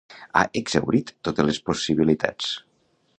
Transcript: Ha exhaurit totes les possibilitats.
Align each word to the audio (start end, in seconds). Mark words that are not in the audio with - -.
Ha 0.37 0.41
exhaurit 0.61 1.11
totes 1.29 1.47
les 1.49 1.61
possibilitats. 1.69 2.53